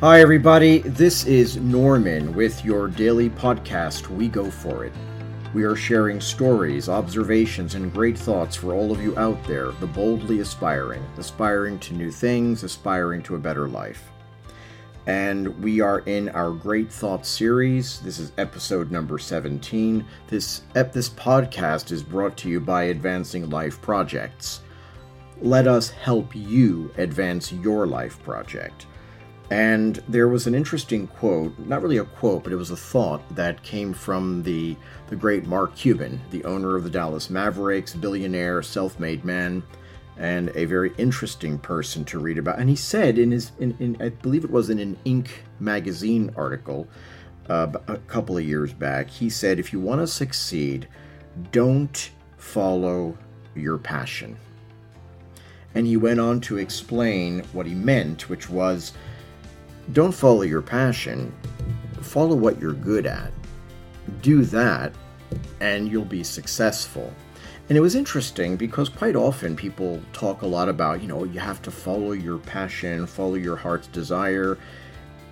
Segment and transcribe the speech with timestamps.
[0.00, 0.80] Hi, everybody.
[0.80, 4.92] This is Norman with your daily podcast, We Go For It.
[5.54, 9.86] We are sharing stories, observations, and great thoughts for all of you out there, the
[9.86, 14.10] boldly aspiring, aspiring to new things, aspiring to a better life.
[15.06, 18.00] And we are in our Great Thoughts series.
[18.00, 20.04] This is episode number 17.
[20.28, 24.60] This, this podcast is brought to you by Advancing Life Projects.
[25.40, 28.84] Let us help you advance your life project.
[29.50, 33.22] And there was an interesting quote, not really a quote, but it was a thought
[33.36, 34.76] that came from the,
[35.08, 39.62] the great Mark Cuban, the owner of the Dallas Mavericks, billionaire, self made man,
[40.16, 42.58] and a very interesting person to read about.
[42.58, 45.28] And he said in his, in, in I believe it was in an Inc.
[45.60, 46.88] magazine article
[47.48, 50.88] uh, a couple of years back, he said, if you want to succeed,
[51.52, 53.16] don't follow
[53.54, 54.36] your passion.
[55.74, 58.92] And he went on to explain what he meant, which was,
[59.92, 61.32] don't follow your passion,
[62.00, 63.32] follow what you're good at.
[64.22, 64.92] Do that,
[65.60, 67.12] and you'll be successful.
[67.68, 71.40] And it was interesting because quite often people talk a lot about, you know, you
[71.40, 74.56] have to follow your passion, follow your heart's desire.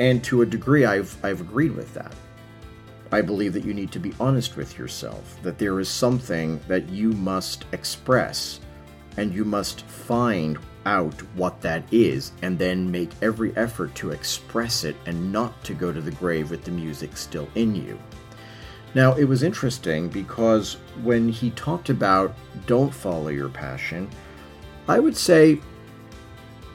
[0.00, 2.12] And to a degree, I've, I've agreed with that.
[3.12, 6.88] I believe that you need to be honest with yourself, that there is something that
[6.88, 8.58] you must express,
[9.16, 14.84] and you must find out what that is and then make every effort to express
[14.84, 17.98] it and not to go to the grave with the music still in you.
[18.94, 22.34] Now, it was interesting because when he talked about
[22.66, 24.08] don't follow your passion,
[24.86, 25.60] I would say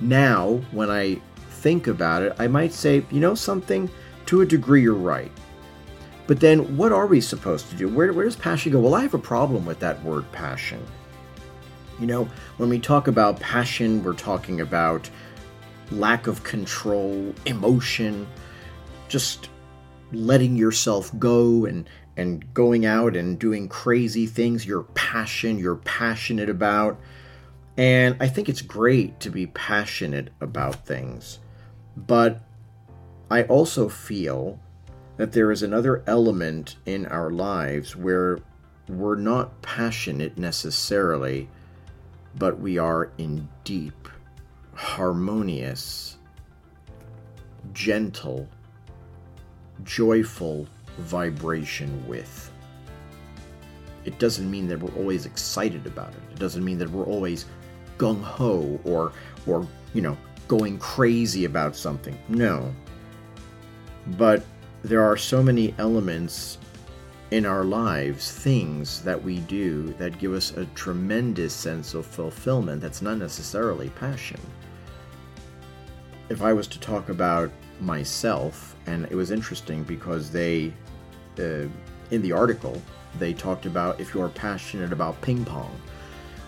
[0.02, 3.90] now, when I think about it, I might say, you know something,
[4.28, 5.32] to a degree, you're right.
[6.28, 7.90] But then, what are we supposed to do?
[7.90, 8.80] Where, where does passion go?
[8.80, 10.86] Well, I have a problem with that word passion.
[12.00, 15.10] You know, when we talk about passion, we're talking about
[15.92, 18.28] lack of control, emotion,
[19.08, 19.50] just
[20.12, 21.88] letting yourself go and
[22.18, 27.00] and going out and doing crazy things your passion you're passionate about.
[27.78, 31.40] And i think it's great to be passionate about things
[31.96, 32.42] but
[33.32, 34.60] i also feel
[35.16, 38.40] that there is another element in our lives where
[38.90, 41.48] we're not passionate necessarily
[42.38, 44.08] but we are in deep,
[44.74, 46.18] harmonious,
[47.74, 48.48] gentle,
[49.84, 50.68] joyful
[50.98, 52.52] vibration with.
[54.06, 56.22] It doesn't mean that we're always excited about it.
[56.32, 57.46] It doesn't mean that we're always
[57.98, 59.12] gung ho or
[59.46, 60.18] or you know
[60.48, 62.18] going crazy about something.
[62.28, 62.74] No.
[64.18, 64.44] But
[64.82, 66.58] there are so many elements
[67.32, 72.82] in our lives things that we do that give us a tremendous sense of fulfillment
[72.82, 74.40] that's not necessarily passion.
[76.30, 80.74] If I was to talk about myself, and it was interesting because they,
[81.40, 81.68] uh,
[82.12, 82.82] in the article,
[83.20, 85.80] they talked about if you're passionate about ping pong.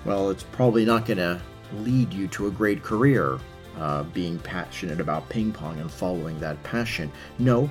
[0.05, 1.39] Well, it's probably not going to
[1.77, 3.39] lead you to a great career
[3.77, 7.11] uh, being passionate about ping pong and following that passion.
[7.39, 7.69] No,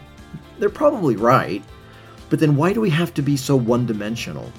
[0.59, 1.63] they're probably right
[2.31, 4.51] but then why do we have to be so one dimensional?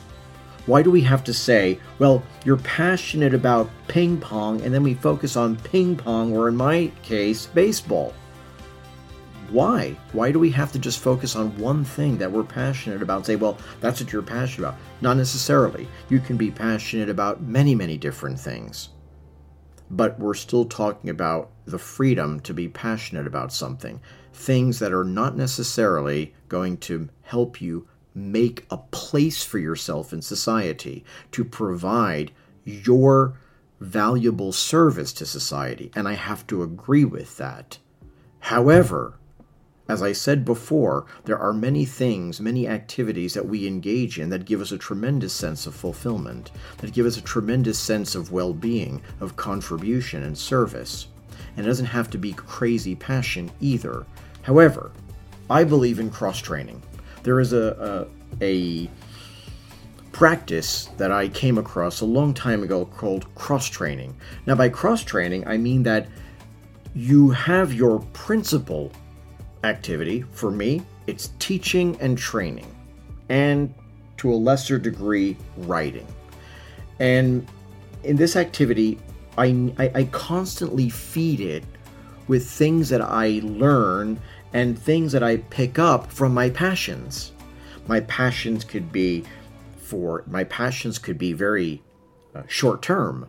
[0.67, 4.93] Why do we have to say, well, you're passionate about ping pong, and then we
[4.93, 8.13] focus on ping pong, or in my case, baseball?
[9.49, 9.97] Why?
[10.13, 13.25] Why do we have to just focus on one thing that we're passionate about and
[13.25, 14.79] say, well, that's what you're passionate about?
[15.01, 15.87] Not necessarily.
[16.09, 18.89] You can be passionate about many, many different things.
[19.93, 23.99] But we're still talking about the freedom to be passionate about something
[24.33, 30.21] things that are not necessarily going to help you make a place for yourself in
[30.21, 32.31] society, to provide
[32.63, 33.37] your
[33.79, 35.91] valuable service to society.
[35.95, 37.77] And I have to agree with that.
[38.39, 39.19] However,
[39.91, 44.45] as I said before, there are many things, many activities that we engage in that
[44.45, 48.53] give us a tremendous sense of fulfillment, that give us a tremendous sense of well
[48.53, 51.07] being, of contribution and service.
[51.57, 54.05] And it doesn't have to be crazy passion either.
[54.43, 54.91] However,
[55.49, 56.81] I believe in cross training.
[57.23, 58.07] There is a,
[58.41, 58.89] a, a
[60.13, 64.15] practice that I came across a long time ago called cross training.
[64.45, 66.07] Now, by cross training, I mean that
[66.95, 68.93] you have your principal
[69.63, 70.23] activity.
[70.31, 72.73] For me, it's teaching and training,
[73.29, 73.73] and
[74.17, 76.07] to a lesser degree, writing.
[76.99, 77.47] And
[78.03, 78.99] in this activity,
[79.37, 81.63] I, I, I constantly feed it
[82.27, 84.19] with things that I learn
[84.53, 87.31] and things that I pick up from my passions.
[87.87, 89.23] My passions could be
[89.77, 91.81] for my passions could be very
[92.33, 93.27] uh, short term.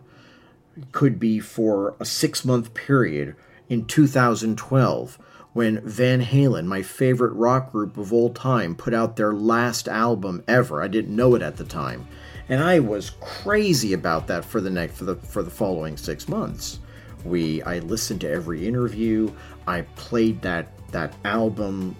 [0.91, 3.35] Could be for a 6 month period
[3.69, 5.19] in 2012
[5.53, 10.43] when Van Halen, my favorite rock group of all time, put out their last album
[10.47, 10.81] ever.
[10.81, 12.07] I didn't know it at the time.
[12.49, 16.27] And I was crazy about that for the next for the for the following 6
[16.27, 16.79] months.
[17.23, 19.31] We I listened to every interview.
[19.67, 21.95] I played that that album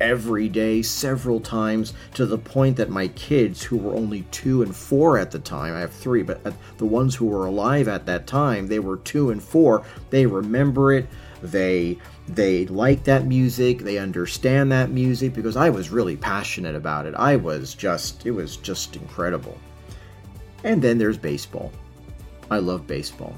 [0.00, 4.74] every day several times to the point that my kids who were only 2 and
[4.74, 8.04] 4 at the time I have 3 but uh, the ones who were alive at
[8.06, 11.06] that time they were 2 and 4 they remember it
[11.44, 13.80] they they like that music.
[13.80, 17.14] They understand that music because i was really passionate about it.
[17.14, 19.58] I was just it was just incredible.
[20.62, 21.70] And then there's baseball.
[22.50, 23.36] I love baseball.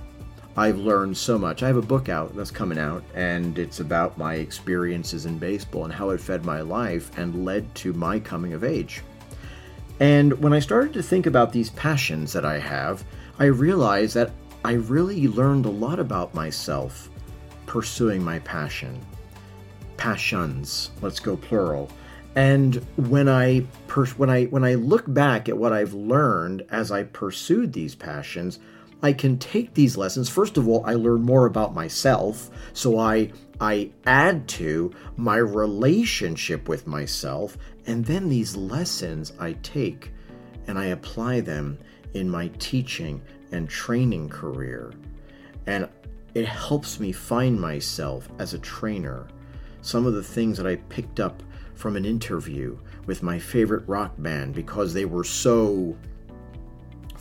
[0.57, 1.63] I've learned so much.
[1.63, 5.85] I have a book out that's coming out and it's about my experiences in baseball
[5.85, 9.03] and how it fed my life and led to my coming of age.
[9.99, 13.03] And when i started to think about these passions that i have
[13.39, 14.31] i realized that
[14.65, 17.09] i really learned a lot about myself
[17.77, 18.99] pursuing my passion.
[19.99, 21.91] Passions, let's go plural.
[22.35, 26.91] And when I pers- when I when I look back at what I've learned as
[26.91, 28.61] I pursued these passions,
[29.03, 30.31] I can take these lessons.
[30.31, 33.31] First of all, I learn more about myself, so I
[33.61, 40.13] I add to my relationship with myself, and then these lessons I take
[40.67, 41.77] and I apply them
[42.15, 43.21] in my teaching
[43.53, 44.95] and training career.
[45.67, 45.91] And
[46.37, 49.27] it helps me find myself as a trainer.
[49.81, 51.43] Some of the things that I picked up
[51.75, 55.97] from an interview with my favorite rock band because they were so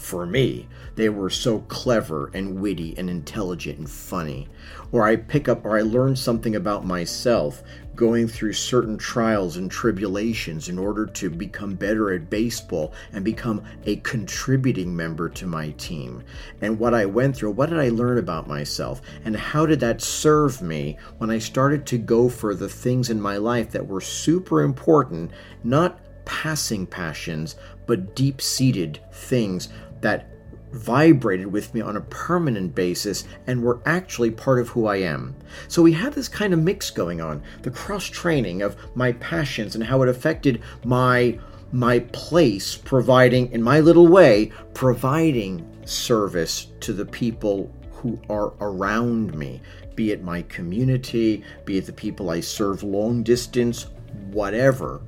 [0.06, 0.68] for me.
[0.96, 4.48] They were so clever and witty and intelligent and funny.
[4.92, 7.64] Or I pick up or I learn something about myself
[7.96, 13.64] going through certain trials and tribulations in order to become better at baseball and become
[13.86, 16.24] a contributing member to my team.
[16.62, 19.02] And what I went through, what did I learn about myself?
[19.24, 23.20] And how did that serve me when I started to go for the things in
[23.20, 25.32] my life that were super important,
[25.64, 27.56] not passing passions,
[27.86, 29.70] but deep seated things
[30.06, 30.30] that
[30.72, 35.36] vibrated with me on a permanent basis and were actually part of who I am.
[35.68, 39.74] So we had this kind of mix going on, the cross training of my passions
[39.74, 41.40] and how it affected my
[41.72, 49.34] my place providing in my little way providing service to the people who are around
[49.34, 49.60] me,
[49.96, 53.88] be it my community, be it the people I serve long distance,
[54.32, 55.02] whatever.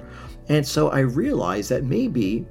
[0.49, 2.47] And so I realized that maybe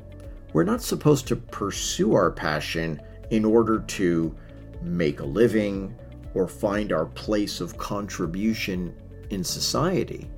[0.53, 3.01] we're not supposed to pursue our passion
[3.31, 4.35] in order to
[4.83, 5.95] make a living
[6.35, 8.95] or find our place of contribution
[9.31, 10.31] in society.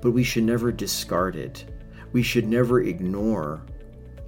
[0.00, 1.64] But we should never discard it.
[2.12, 3.62] We should never ignore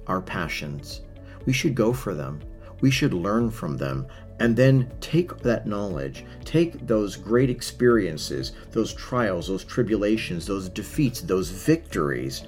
[0.07, 1.01] our passions.
[1.45, 2.41] We should go for them.
[2.81, 4.07] We should learn from them
[4.39, 11.21] and then take that knowledge, take those great experiences, those trials, those tribulations, those defeats,
[11.21, 12.43] those victories,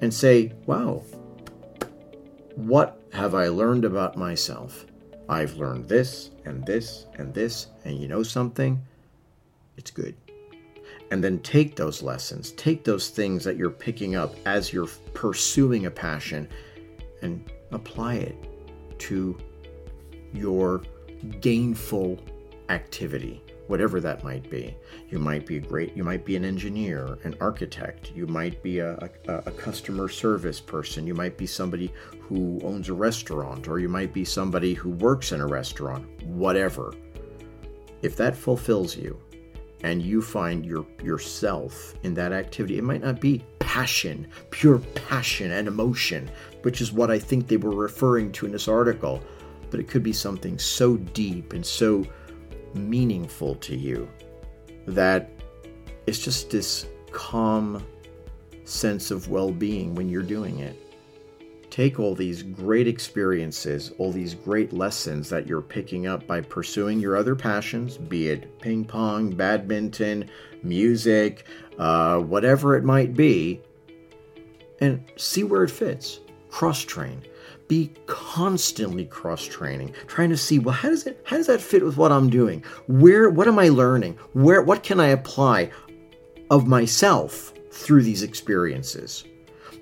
[0.00, 1.02] and say, wow,
[2.66, 4.86] what have I learned about myself?
[5.28, 8.80] I've learned this and this and this, and you know something?
[9.76, 10.14] It's good.
[11.10, 15.86] And then take those lessons, take those things that you're picking up as you're pursuing
[15.86, 16.48] a passion,
[17.22, 18.36] and apply it
[18.98, 19.38] to
[20.32, 20.82] your
[21.40, 22.18] gainful
[22.68, 24.76] activity whatever that might be.
[25.10, 28.80] You might be a great, you might be an engineer, an architect, you might be
[28.80, 28.96] a,
[29.28, 33.88] a, a, customer service person, you might be somebody who owns a restaurant, or you
[33.88, 36.92] might be somebody who works in a restaurant, whatever.
[38.02, 39.20] If that fulfills you
[39.84, 45.52] and you find your yourself in that activity, it might not be passion, pure passion
[45.52, 46.28] and emotion,
[46.62, 49.22] which is what I think they were referring to in this article,
[49.70, 52.04] but it could be something so deep and so
[52.74, 54.08] meaningful to you
[54.86, 55.30] that
[56.06, 57.84] it's just this calm
[58.64, 60.76] sense of well being when you're doing it.
[61.70, 66.98] Take all these great experiences, all these great lessons that you're picking up by pursuing
[66.98, 70.28] your other passions, be it ping pong, badminton,
[70.64, 71.46] music,
[71.78, 73.60] uh, whatever it might be,
[74.80, 76.20] and see where it fits.
[76.48, 77.22] Cross train
[77.70, 81.84] be constantly cross training trying to see well how does it how does that fit
[81.84, 82.64] with what i'm doing?
[82.88, 84.18] Where what am i learning?
[84.32, 85.70] Where what can i apply
[86.50, 89.22] of myself through these experiences?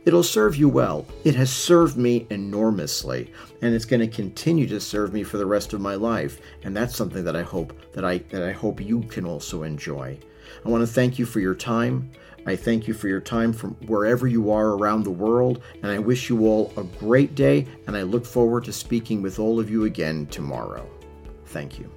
[0.05, 1.07] It'll serve you well.
[1.25, 5.47] It has served me enormously and it's going to continue to serve me for the
[5.47, 8.83] rest of my life and that's something that i hope that i that i hope
[8.83, 10.19] you can also enjoy.
[10.63, 12.11] I want to thank you for your time
[12.49, 15.99] I thank you for your time from wherever you are around the world, and I
[15.99, 19.71] wish you all a great day, and I look forward to speaking with all of
[19.71, 20.89] you again tomorrow.
[21.47, 21.91] Thank you.